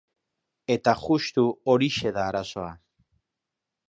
[0.75, 1.43] Eta justu
[1.73, 2.73] horixe da arazoa.